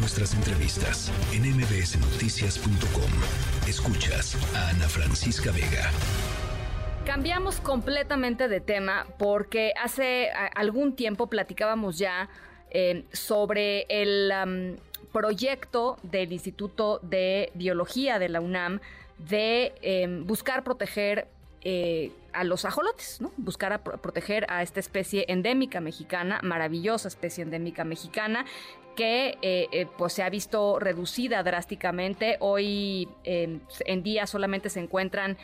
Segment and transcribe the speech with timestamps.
[0.00, 3.10] nuestras entrevistas en mbsnoticias.com.
[3.68, 5.90] Escuchas a Ana Francisca Vega.
[7.04, 12.30] Cambiamos completamente de tema porque hace algún tiempo platicábamos ya
[12.70, 14.78] eh, sobre el
[15.12, 18.80] proyecto del Instituto de Biología de la UNAM
[19.18, 21.28] de em, buscar proteger
[21.62, 23.18] eh, a los ajolotes.
[23.36, 28.46] Buscar proteger a esta especie endémica mexicana, maravillosa especie endémica mexicana,
[28.96, 32.36] que eh, eh, pues se ha visto reducida drásticamente.
[32.40, 35.38] Hoy en día solamente se encuentran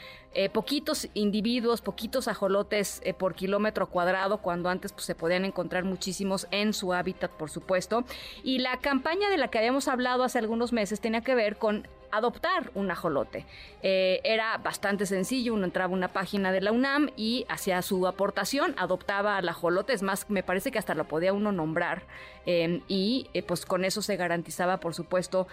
[0.53, 6.73] poquitos individuos, poquitos ajolotes por kilómetro cuadrado, cuando antes pues, se podían encontrar muchísimos en
[6.73, 8.05] su hábitat, por supuesto.
[8.43, 11.89] Y la campaña de la que habíamos hablado hace algunos meses tenía que ver con
[12.11, 13.45] adoptar un ajolote.
[13.83, 18.07] Eh, era bastante sencillo, uno entraba a una página de la UNAM y hacía su
[18.07, 22.03] aportación, adoptaba al ajolote, es más, me parece que hasta lo podía uno nombrar
[22.47, 25.47] eh, y eh, pues con eso se garantizaba, por supuesto,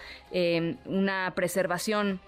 [0.84, 2.20] una preservación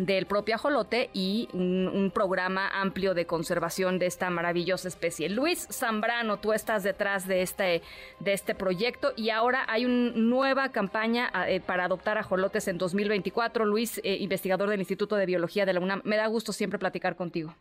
[0.00, 5.28] del propio ajolote y un, programa amplio de conservación de esta maravillosa especie.
[5.28, 7.82] Luis Zambrano, tú estás detrás de este,
[8.18, 13.66] de este proyecto y ahora hay una nueva campaña eh, para adoptar ajolotes en 2024.
[13.66, 17.14] Luis, eh, investigador del Instituto de Biología de la UNAM, me da gusto siempre platicar
[17.14, 17.54] contigo.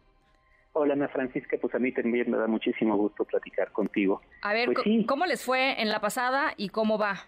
[0.72, 4.22] Hola Ana Francisca, pues a mí también me da muchísimo gusto platicar contigo.
[4.44, 7.26] A ver, pues ¿cómo les fue en la pasada y cómo va?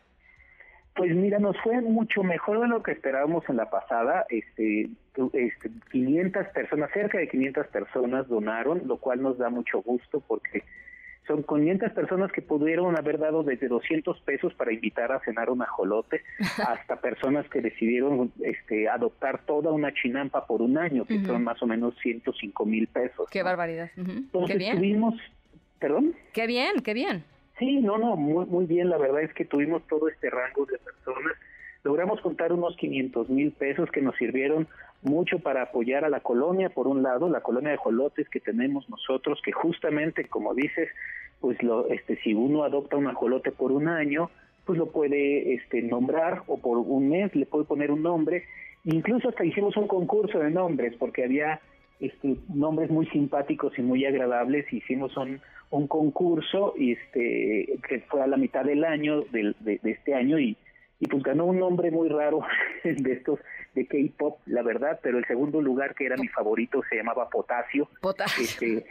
[0.95, 4.25] Pues mira, nos fue mucho mejor de lo que esperábamos en la pasada.
[4.30, 4.89] Este,
[5.34, 10.64] este, 500 personas, cerca de 500 personas donaron, lo cual nos da mucho gusto porque
[11.28, 15.62] son 500 personas que pudieron haber dado desde 200 pesos para invitar a cenar un
[15.62, 16.23] ajolote
[16.67, 21.62] hasta personas que decidieron este, adoptar toda una chinampa por un año, que son más
[21.64, 23.30] o menos 105 mil pesos.
[23.30, 23.92] Qué barbaridad.
[23.95, 25.16] Entonces tuvimos,
[25.80, 26.16] perdón.
[26.34, 27.23] Qué bien, qué bien.
[27.62, 28.90] Sí, no, no, muy, muy bien.
[28.90, 31.34] La verdad es que tuvimos todo este rango de personas.
[31.84, 34.68] Logramos contar unos 500 mil pesos que nos sirvieron
[35.03, 38.90] mucho para apoyar a la colonia, por un lado, la colonia de jolotes que tenemos
[38.90, 40.90] nosotros, que justamente, como dices,
[41.40, 44.31] pues lo, este, si uno adopta un ajolote por un año,
[44.66, 48.46] pues lo puede este, nombrar o por un mes le puede poner un nombre.
[48.86, 51.62] Incluso hasta hicimos un concurso de nombres porque había
[52.01, 54.72] este, nombres muy simpáticos y muy agradables.
[54.73, 55.39] Hicimos un,
[55.69, 59.53] un concurso este, que fue a la mitad del año, de,
[59.84, 60.57] este año, y,
[61.00, 62.41] y pues ganó un nombre muy raro
[62.84, 63.39] de estos
[63.75, 67.88] de K-pop, la verdad, pero el segundo lugar, que era mi favorito, se llamaba Potasio.
[68.01, 68.44] Potasio.
[68.44, 68.85] Este,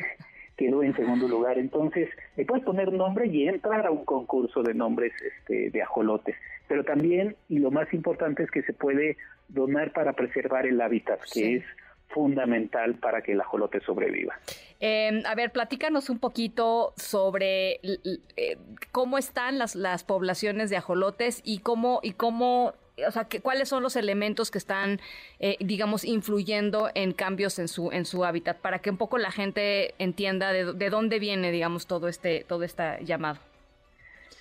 [0.56, 1.58] quedó en segundo lugar.
[1.58, 6.36] Entonces, le puedes poner nombre y entrar a un concurso de nombres este, de ajolotes.
[6.68, 9.16] Pero también, y lo más importante es que se puede
[9.48, 11.64] donar para preservar el hábitat, que es
[12.10, 14.38] fundamental para que el ajolote sobreviva.
[14.80, 17.80] Em, a ver, platícanos un poquito sobre
[18.36, 18.56] eh,
[18.92, 22.74] cómo están las, las poblaciones de ajolotes y cómo, y cómo
[23.06, 25.00] o sea, que, cuáles son los elementos que están,
[25.38, 29.30] eh, digamos, influyendo en cambios en su en su hábitat, para que un poco la
[29.30, 33.38] gente entienda de, de dónde viene, digamos, todo este todo este llamado.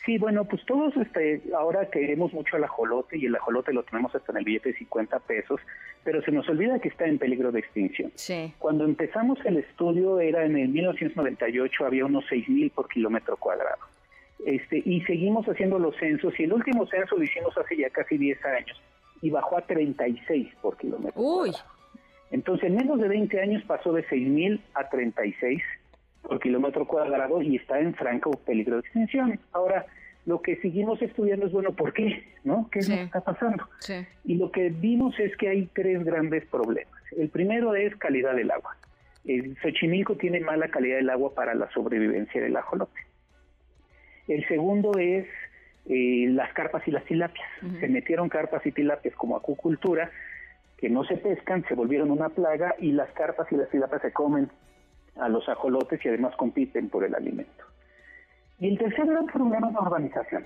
[0.06, 4.14] Sí, bueno, pues todos este, ahora queremos mucho al ajolote y el ajolote lo tenemos
[4.16, 5.60] hasta en el billete de 50 pesos,
[6.04, 8.12] pero se nos olvida que está en peligro de extinción.
[8.16, 8.54] Sí.
[8.60, 13.82] Cuando empezamos el estudio era en el 1998, había unos 6.000 por kilómetro cuadrado.
[14.46, 18.18] Este, y seguimos haciendo los censos y el último censo lo hicimos hace ya casi
[18.18, 18.82] 10 años
[19.22, 21.22] y bajó a 36 por kilómetro.
[21.22, 21.52] Uy.
[22.32, 25.62] Entonces, en menos de 20 años pasó de 6.000 a 36
[26.22, 29.40] por kilómetro cuadrado y está en franco peligro de extinción.
[29.52, 29.85] Ahora,
[30.25, 32.24] lo que seguimos estudiando es, bueno, ¿por qué?
[32.44, 32.69] ¿No?
[32.72, 33.68] ¿Qué es lo que está pasando?
[34.25, 36.94] Y lo que vimos es que hay tres grandes problemas.
[37.18, 38.78] El primero es calidad del agua.
[39.25, 43.01] El Xochimilco tiene mala calidad del agua para la sobrevivencia del ajolote.
[44.28, 45.25] El segundo es
[45.88, 47.47] eh, las carpas y las tilapias.
[47.80, 50.12] Se metieron carpas y tilapias como acucultura,
[50.78, 54.12] que no se pescan, se volvieron una plaga y las carpas y las tilapias se
[54.12, 54.50] comen
[55.19, 57.66] a los ajolotes y además compiten por el alimento.
[58.59, 60.44] Y el tercer gran problema es la urbanización.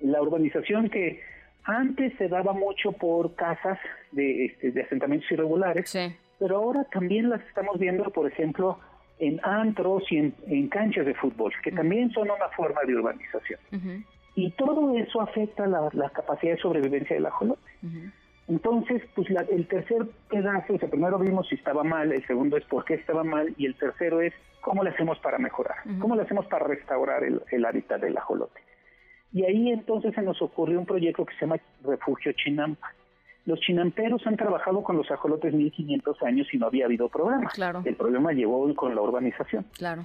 [0.00, 1.20] La urbanización que
[1.64, 3.78] antes se daba mucho por casas
[4.12, 5.94] de, este, de asentamientos irregulares,
[6.38, 8.78] pero ahora también las estamos viendo, por ejemplo,
[9.18, 13.60] en antros y en, canchas de fútbol, que también son una forma de urbanización.
[14.34, 17.60] Y todo eso afecta la, capacidad de sobrevivencia del ajolote.
[18.50, 22.64] Entonces, pues el tercer pedazo, o sea, primero vimos si estaba mal, el segundo es
[22.64, 26.22] por qué estaba mal y el tercero es cómo le hacemos para mejorar, cómo le
[26.22, 28.60] hacemos para restaurar el, el, hábitat del ajolote.
[29.32, 32.92] Y ahí entonces se nos ocurrió un proyecto que se llama Refugio Chinampa.
[33.46, 37.50] Los chinamperos han trabajado con los ajolotes 1500 años y no había habido problema.
[37.50, 37.82] Claro.
[37.84, 39.64] El problema llegó con la urbanización.
[39.78, 40.04] Claro.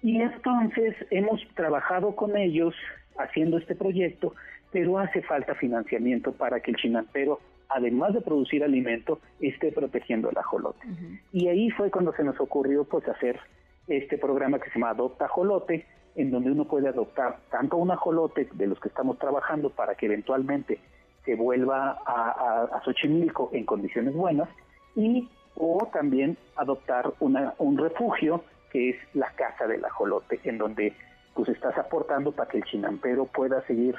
[0.00, 2.74] Y entonces hemos trabajado con ellos
[3.18, 4.32] haciendo este proyecto
[4.72, 7.38] pero hace falta financiamiento para que el chinampero,
[7.74, 10.86] además de producir alimento, esté protegiendo el ajolote.
[11.32, 13.38] Y ahí fue cuando se nos ocurrió pues hacer
[13.86, 18.48] este programa que se llama Adopta Ajolote, en donde uno puede adoptar tanto un ajolote
[18.52, 20.78] de los que estamos trabajando para que eventualmente
[21.24, 24.48] se vuelva a, a, Xochimilco en condiciones buenas
[24.96, 30.94] y o también adoptar una, un refugio que es la casa del ajolote en donde
[31.34, 33.94] pues estás aportando para que el chinampero pueda seguir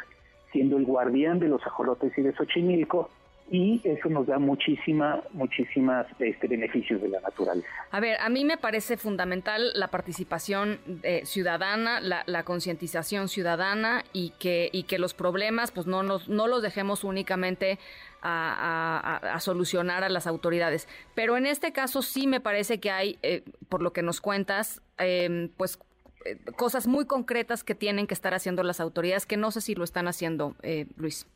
[0.52, 3.10] siendo el guardián de los ajolotes y de Xochimilco
[3.52, 7.68] y eso nos da muchísima, muchísimas este, beneficios de la naturaleza.
[7.92, 14.32] A ver, a mí me parece fundamental la participación eh, ciudadana, la, concientización ciudadana y
[14.40, 17.80] que, y que los problemas pues no, nos, no los dejemos únicamente
[18.22, 20.88] a, solucionar a las autoridades.
[21.14, 24.82] Pero en este caso sí me parece que hay, eh, por lo que nos cuentas,
[24.98, 25.78] em, pues
[26.26, 29.76] eh, cosas muy concretas que tienen que estar haciendo las autoridades, que no sé si
[29.76, 30.56] lo están haciendo,
[30.96, 31.28] Luis.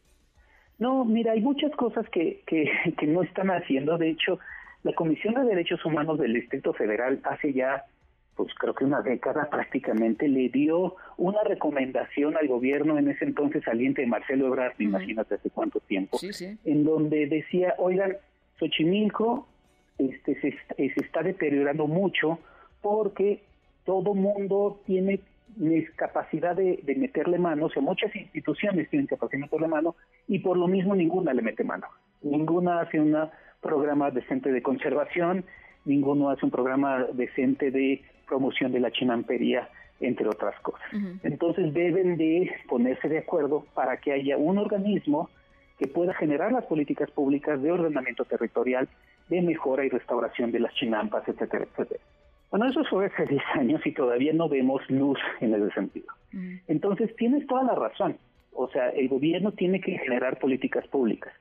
[0.80, 3.98] No, mira, hay muchas cosas que, que, que no están haciendo.
[3.98, 4.40] De hecho,
[4.84, 7.86] la Comisión de Derechos Humanos del Distrito Federal hace ya,
[8.36, 13.64] pues creo que una década prácticamente, le dio una recomendación al gobierno en ese entonces
[13.64, 16.20] saliente de Marcelo Ebrard, imagínate hace cuánto tiempo,
[16.64, 18.16] en donde decía, oigan,
[18.60, 19.48] Xochimilco
[19.98, 22.40] este, se, se está deteriorando mucho
[22.82, 23.42] porque
[23.84, 25.20] todo mundo tiene
[25.96, 29.96] capacidad de, meterle mano, o sea, muchas instituciones tienen capacidad de meterle mano
[30.28, 31.88] y por lo mismo ninguna le mete mano.
[32.22, 33.16] Ninguna hace un
[33.62, 35.46] programa decente de conservación,
[35.86, 39.70] ninguno hace un programa decente de promoción de la chinampería,
[40.00, 40.88] entre otras cosas.
[41.24, 45.30] Entonces deben de ponerse de acuerdo para que haya un organismo
[45.80, 48.88] que pueda generar las políticas públicas de ordenamiento territorial,
[49.30, 52.02] de mejora y restauración de las chinampas, etcétera, etcétera.
[52.50, 56.08] Bueno, eso fue hace 10 años y todavía no vemos luz en ese sentido.
[56.32, 56.56] Mm.
[56.68, 58.18] Entonces, tienes toda la razón.
[58.54, 61.34] O sea, el gobierno tiene que generar políticas públicas.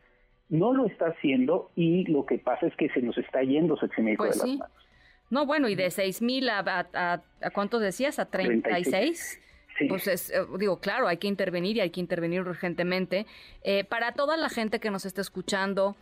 [0.49, 4.25] No lo está haciendo y lo que pasa es que se nos está yendo Xochimilco
[4.25, 4.76] pues de las manos.
[5.31, 8.19] No, bueno, y de 6 mil a, a, a, cuántos decías?
[8.19, 9.41] ¿A 36?
[9.79, 9.87] Sí.
[9.88, 13.26] Pues es, eh, digo, claro, hay que intervenir y hay que intervenir urgentemente.
[13.62, 15.97] Eh, para toda la gente que nos está escuchando,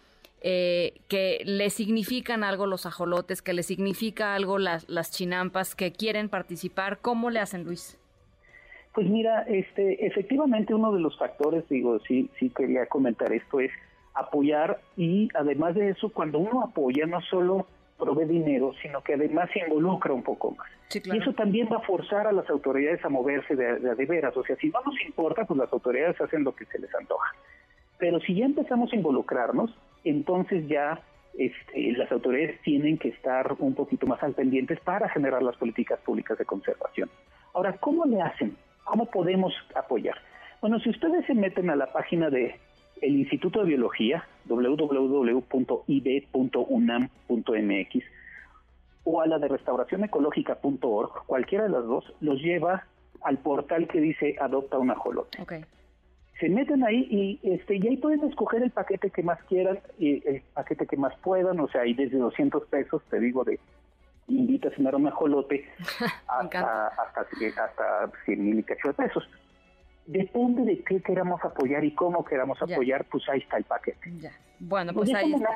[0.47, 5.91] eh, que le significan algo los ajolotes, que le significa algo las, las chinampas, que
[5.91, 7.99] quieren participar, ¿cómo le hacen, Luis?
[8.93, 13.71] Pues mira, este, efectivamente uno de los factores, digo, sí, sí quería comentar esto, es
[14.13, 17.67] apoyar y además de eso, cuando uno apoya no solo
[17.99, 20.69] provee dinero, sino que además se involucra un poco más.
[20.93, 24.37] Y eso también va a forzar a las autoridades a moverse de, de, de, veras.
[24.37, 27.35] O sea, si no nos importa, pues las autoridades hacen lo que se les antoja.
[27.97, 31.01] Pero si ya empezamos a involucrarnos, entonces ya
[31.37, 35.99] este, las autoridades tienen que estar un poquito más al pendientes para generar las políticas
[36.01, 37.11] públicas de conservación.
[37.55, 38.57] Ahora, ¿cómo le hacen?
[38.85, 40.17] ¿Cómo podemos apoyar?
[40.61, 42.55] Bueno, si ustedes se meten a la página de
[43.03, 45.45] el Instituto de Biología, www.ib.unam.mx,
[49.07, 52.87] o a la de restauracionecológica.org, cualquiera de las dos, los lleva
[53.23, 55.43] al portal que dice Adopta un ajolote.
[55.43, 55.65] Okay
[56.41, 60.27] se meten ahí y este y ahí pueden escoger el paquete que más quieran y
[60.29, 63.61] el paquete que más puedan, o sea, hay desde 200 pesos, te digo, de
[64.27, 65.69] invita a cenar un ajolote
[66.29, 69.29] hasta, hasta, hasta 100 mil y cacho de pesos.
[70.07, 74.13] Depende de qué queramos apoyar y cómo queramos apoyar, pues ahí está el paquete.
[74.21, 74.33] Ya.
[74.61, 75.49] Bueno, pues, ahí está.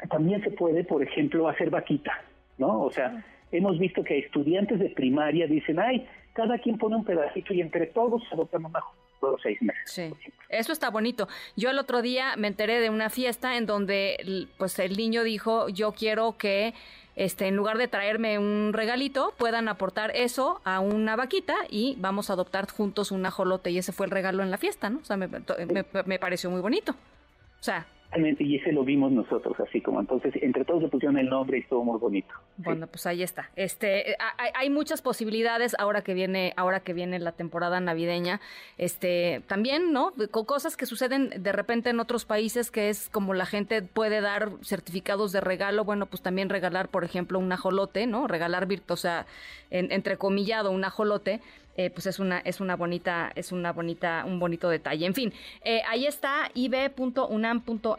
[0.00, 2.12] que también se puede, por ejemplo, hacer vaquita,
[2.58, 2.82] ¿no?
[2.82, 7.54] O sea, hemos visto que estudiantes de primaria dicen, ay, cada quien pone un pedacito
[7.54, 9.05] y entre todos adoptan un ajolote
[9.42, 9.82] seis meses.
[9.84, 10.14] Sí,
[10.48, 11.28] eso está bonito.
[11.56, 15.68] Yo el otro día me enteré de una fiesta en donde pues el niño dijo,
[15.68, 16.74] yo quiero que
[17.16, 22.28] este, en lugar de traerme un regalito, puedan aportar eso a una vaquita y vamos
[22.28, 23.70] a adoptar juntos un ajolote.
[23.70, 24.98] Y ese fue el regalo en la fiesta, ¿no?
[24.98, 26.92] O sea, me, me pareció muy bonito.
[26.92, 31.28] O sea, y ese lo vimos nosotros, así como entonces entre todos le pusieron el
[31.28, 32.32] nombre y estuvo muy bonito.
[32.56, 33.50] Bueno, pues ahí está.
[33.56, 34.16] Este, eh,
[34.54, 38.40] hay, muchas posibilidades ahora que viene, ahora que viene la temporada navideña.
[38.78, 40.12] Este, también, ¿no?
[40.30, 44.20] Con cosas que suceden de repente en otros países, que es como la gente puede
[44.20, 45.84] dar certificados de regalo.
[45.84, 48.26] Bueno, pues también regalar, por ejemplo, un ajolote, ¿no?
[48.28, 49.26] Regalar, o sea,
[49.70, 51.40] en, entrecomillado, un ajolote
[51.76, 55.04] eh, pues es una, es una bonita, es una bonita, un bonito detalle.
[55.06, 57.94] En fin, eh, ahí está ib.unam.mx,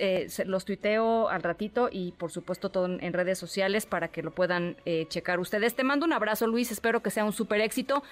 [0.00, 4.32] eh, los tuiteo al ratito y por supuesto todo en, redes sociales para que lo
[4.32, 4.76] puedan
[5.08, 5.74] checar ustedes.
[5.74, 8.02] Te mando un abrazo, Luis, espero que sea un súper éxito.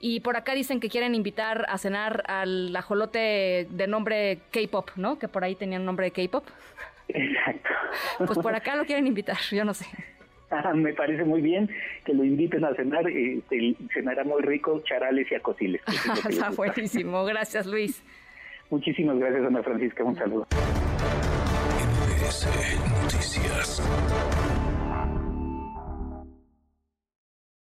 [0.00, 5.18] Y por acá dicen que quieren invitar a cenar al ajolote de nombre K-pop, ¿no?
[5.18, 6.46] Que por ahí tenían nombre de K-pop.
[7.08, 7.70] Exacto.
[8.18, 9.86] Pues por acá lo quieren invitar, yo no sé.
[10.74, 11.68] me parece muy bien
[12.04, 13.40] que lo inviten a cenar, eh,
[13.92, 15.82] cenará muy rico, charales y acosiles.
[16.28, 18.02] Está buenísimo, gracias Luis.
[18.70, 20.04] Muchísimas gracias, Ana Francisca.
[20.04, 20.46] Un saludo.
[23.02, 23.82] Noticias.